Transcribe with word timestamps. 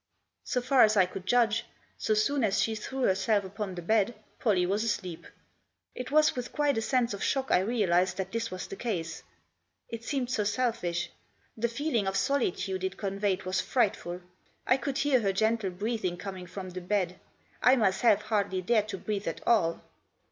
So 0.43 0.61
far 0.63 0.81
as 0.81 0.97
I 0.97 1.05
could 1.05 1.27
judge, 1.27 1.63
so 1.95 2.15
soon 2.15 2.43
as 2.43 2.59
she 2.59 2.73
threw 2.73 3.03
herself 3.03 3.43
upon 3.43 3.75
the 3.75 3.83
bed 3.83 4.15
Pollie 4.39 4.65
was 4.65 4.83
asleep. 4.83 5.27
It 5.93 6.09
was 6.09 6.35
with 6.35 6.51
quite 6.51 6.75
a 6.79 6.81
sense 6.81 7.13
of 7.13 7.23
shock 7.23 7.51
I 7.51 7.59
realised 7.59 8.17
that 8.17 8.31
this 8.31 8.49
was 8.49 8.65
the 8.65 8.75
case. 8.75 9.21
It 9.89 10.03
seemed 10.03 10.31
so 10.31 10.43
selfish. 10.43 11.11
The 11.55 11.69
feeling 11.69 12.07
of 12.07 12.17
solitude 12.17 12.83
it 12.83 12.97
conveyed 12.97 13.43
was 13.43 13.61
frightful. 13.61 14.21
I 14.65 14.77
could 14.77 14.97
hear 14.97 15.19
her 15.19 15.31
gentle 15.33 15.69
breathing 15.69 16.17
coming 16.17 16.47
from 16.47 16.71
the 16.71 16.81
bed; 16.81 17.19
I 17.61 17.75
myself 17.75 18.23
hardly 18.23 18.63
dared 18.63 18.87
to 18.87 18.97
breathe 18.97 19.27
at 19.27 19.45
all. 19.47 19.81